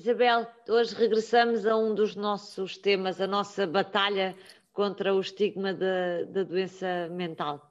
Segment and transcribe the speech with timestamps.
[0.00, 4.34] Isabel, hoje regressamos a um dos nossos temas, a nossa batalha
[4.72, 7.70] contra o estigma da, doença mental.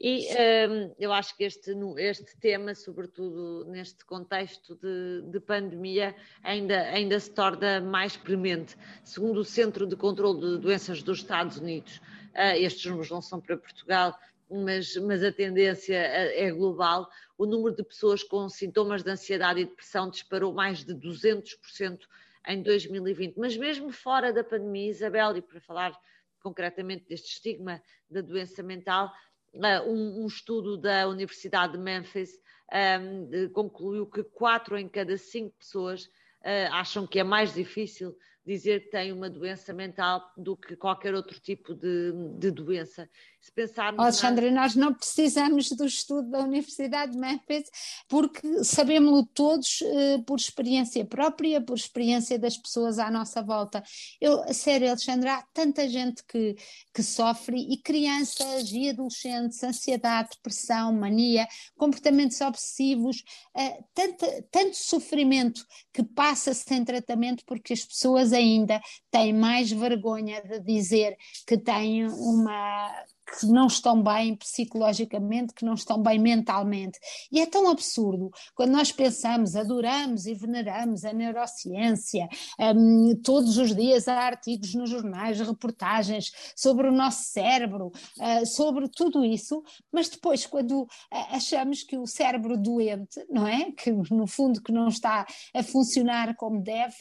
[0.00, 0.28] E
[0.68, 7.18] um, eu acho que este, este tema, sobretudo neste contexto de, de, pandemia, ainda, ainda
[7.18, 8.76] se torna mais premente.
[9.02, 11.96] Segundo o Centro de Controlo de Doenças dos Estados Unidos,
[12.32, 14.16] uh, estes números não são para Portugal,
[14.50, 17.08] mas, mas a tendência é, é global.
[17.38, 22.00] O número de pessoas com sintomas de ansiedade e depressão disparou mais de 200%
[22.48, 23.36] em 2020.
[23.36, 25.98] Mas mesmo fora da pandemia, Isabel, e para falar
[26.42, 29.12] concretamente deste estigma da doença mental,
[29.54, 32.38] eh, um, um estudo da Universidade de Memphis
[32.72, 38.16] um, ehm, concluiu que quatro em cada cinco pessoas uh, acham que é mais difícil
[38.44, 43.08] dizer que tem uma doença mental do que qualquer outro tipo de, de doença.
[43.40, 44.00] Se pensarmos.
[44.00, 44.62] Alexandra, na...
[44.62, 47.70] nós não precisamos do estudo da Universidade de Memphis,
[48.06, 53.82] porque sabemos-lo todos eh, por experiência própria, por experiência das pessoas à nossa volta.
[54.20, 56.54] Eu, a sério, Alexandra, há tanta gente que,
[56.94, 63.22] que sofre, e crianças e adolescentes, ansiedade, depressão, mania, comportamentos obsessivos,
[63.56, 70.42] eh, tanto, tanto sofrimento que passa sem tratamento porque as pessoas ainda têm mais vergonha
[70.42, 72.90] de dizer que têm uma
[73.38, 76.98] que não estão bem psicologicamente, que não estão bem mentalmente.
[77.30, 82.28] E é tão absurdo quando nós pensamos, adoramos e veneramos a neurociência,
[82.58, 88.88] um, todos os dias há artigos nos jornais, reportagens sobre o nosso cérebro, uh, sobre
[88.88, 90.88] tudo isso, mas depois, quando uh,
[91.30, 93.70] achamos que o cérebro doente, não é?
[93.72, 96.94] Que no fundo que não está a funcionar como deve,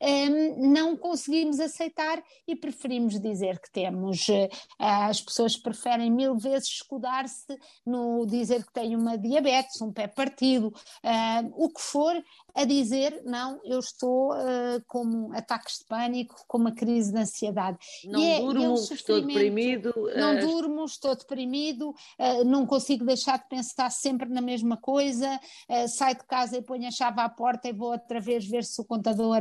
[0.00, 6.68] um, não conseguimos aceitar e preferimos dizer que temos uh, as pessoas preferem mil vezes
[6.68, 12.14] escudar-se no dizer que têm uma diabetes, um pé partido, uh, o que for,
[12.54, 17.78] a dizer não, eu estou uh, com ataques de pânico, com uma crise de ansiedade.
[18.04, 19.92] Não e é, durmo, é estou deprimido.
[20.14, 20.40] Não uh...
[20.40, 25.40] durmo, estou deprimido, uh, não consigo deixar de pensar sempre na mesma coisa,
[25.88, 28.80] saio de casa e ponho a chave à porta e vou outra vez ver se
[28.80, 29.40] o contador,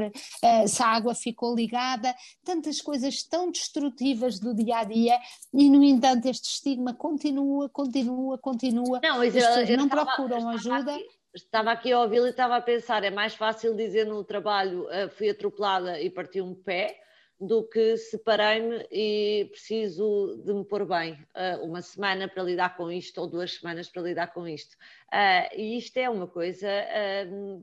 [0.68, 5.20] se a água ficou ligada, tantas coisas tão destrutivas do dia a dia
[5.54, 9.00] e no entanto este estigma continua, continua, continua.
[9.04, 10.96] Não, As pessoas não estava, procuram ajuda.
[10.96, 14.86] Aqui, estava aqui a ouvi-lo e estava a pensar, é mais fácil dizer no trabalho
[14.86, 17.00] uh, fui atropelada e parti um pé
[17.40, 22.92] do que separei-me e preciso de me pôr bem uh, uma semana para lidar com
[22.92, 24.76] isto ou duas semanas para lidar com isto.
[25.12, 26.68] Uh, e isto é uma coisa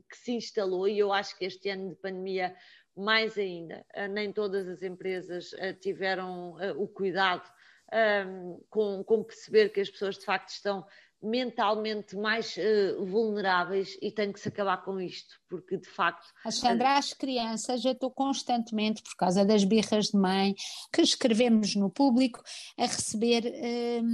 [0.09, 2.55] que se instalou e eu acho que este ano de pandemia
[2.97, 7.49] mais ainda, nem todas as empresas tiveram o cuidado
[7.91, 10.85] um, com, com, perceber que as pessoas de facto estão
[11.21, 16.25] mentalmente mais uh, vulneráveis e tem que se acabar com isto, porque de facto.
[16.43, 20.55] Alexandra, as crianças, eu estou constantemente, por causa das birras de mãe,
[20.91, 22.41] que escrevemos no público,
[22.77, 24.05] a receber uh,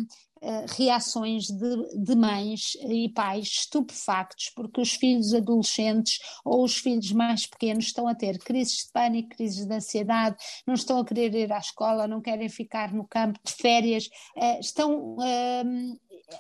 [0.42, 7.12] uh, reações de, de, mães e pais estupefactos, porque os filhos adolescentes ou os filhos
[7.12, 11.36] mais pequenos estão a ter crises de pânico, crises de ansiedade, não estão a querer
[11.36, 14.10] ir à escola, não querem ficar no campo de férias,
[14.60, 15.16] estão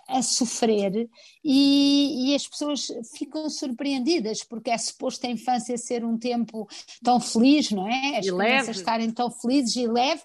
[0.08, 1.10] a sofrer
[1.44, 6.68] e, e, as pessoas ficam surpreendidas porque é suposto a infância ser um tempo
[7.04, 8.18] tão feliz, não é?
[8.18, 8.72] As e crianças leve.
[8.72, 10.22] estarem tão felizes e leve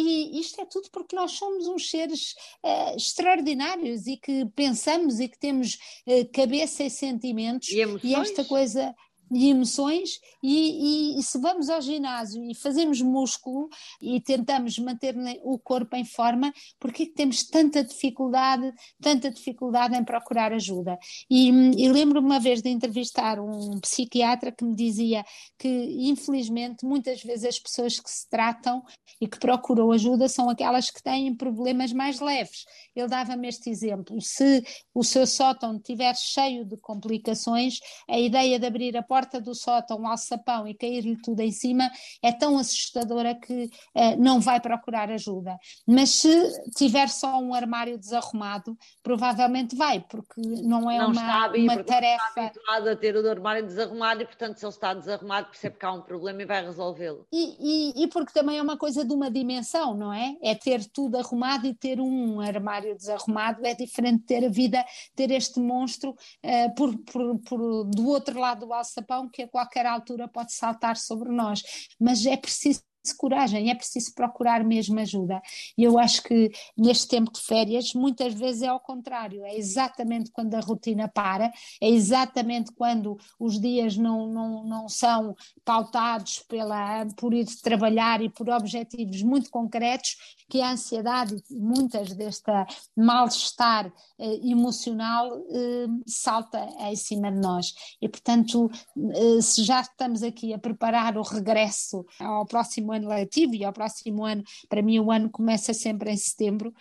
[0.00, 5.28] e isto é tudo porque nós somos uns seres uh, extraordinários e que pensamos e
[5.28, 5.76] que temos
[6.06, 8.94] uh, cabeça e sentimentos e, e esta coisa
[9.30, 13.68] e emoções e, e, e, se vamos ao ginásio e fazemos músculo
[14.00, 20.52] e tentamos manter o corpo em forma, porque temos tanta dificuldade, tanta dificuldade em procurar
[20.52, 20.98] ajuda?
[21.30, 25.24] E, e lembro-me uma vez de entrevistar um psiquiatra que me dizia
[25.58, 28.82] que infelizmente muitas vezes as pessoas que se tratam
[29.20, 32.64] e que procuram ajuda são aquelas que têm problemas mais leves.
[32.94, 34.62] Ele dava-me este exemplo, se
[34.94, 37.78] o seu sótão estiver cheio de complicações,
[38.08, 41.50] a ideia de abrir a porta porta do sótão, um alçapão e cair-lhe tudo em
[41.50, 41.90] cima
[42.22, 45.58] é tão assustadora que uh, não vai procurar ajuda.
[45.84, 51.48] Mas se tiver só um armário desarrumado, provavelmente vai, porque não é não uma, está
[51.48, 52.22] bem, uma tarefa.
[52.22, 55.76] Não está habituado a ter o armário desarrumado e, portanto, se ele está desarrumado, percebe
[55.76, 57.26] que há um problema e vai resolvê-lo.
[57.32, 60.36] E, e, e porque também é uma coisa de uma dimensão, não é?
[60.40, 64.84] É ter tudo arrumado e ter um armário desarrumado é diferente de ter a vida,
[65.16, 69.86] ter este monstro uh, por, por, por, do outro lado do alçapão que a qualquer
[69.86, 71.62] altura pode saltar sobre nós,
[71.98, 72.82] mas é preciso
[73.16, 75.40] coragem, é preciso procurar mesmo ajuda.
[75.76, 80.30] E eu acho que neste tempo de férias, muitas vezes é ao contrário, é exatamente
[80.30, 87.06] quando a rotina para, é exatamente quando os dias não, não, não são pautados pela,
[87.16, 90.16] por ir trabalhar e por objetivos muito concretos,
[90.48, 92.50] que a ansiedade, muitas deste
[92.96, 97.74] mal-estar eh, emocional eh, salta em cima de nós.
[98.00, 103.54] E, portanto, eh, se já estamos aqui a preparar o regresso ao próximo ano letivo
[103.54, 106.72] e ao próximo ano, para mim o ano começa sempre em setembro,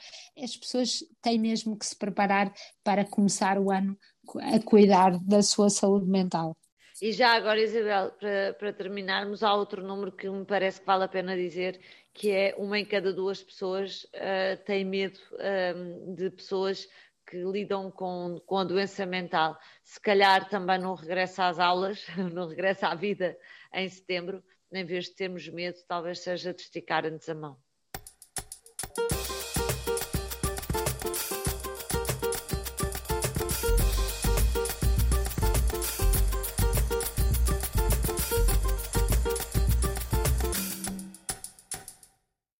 [0.41, 2.51] as pessoas têm mesmo que se preparar
[2.83, 3.97] para começar o ano
[4.41, 6.55] a cuidar da sua saúde mental.
[7.01, 11.03] E já agora, Isabel, para, para terminarmos, há outro número que me parece que vale
[11.03, 11.79] a pena dizer,
[12.11, 16.87] que é uma em cada duas pessoas uh, tem medo uh, de pessoas
[17.27, 19.59] que lidam com, com a doença mental.
[19.83, 22.03] Se calhar também não regressa às aulas,
[22.33, 23.37] não regressa à vida
[23.73, 27.61] em setembro, em vez de termos medo, talvez seja de esticar antes a mão.